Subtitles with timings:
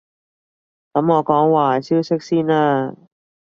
[0.93, 2.95] 噉我講壞消息先啦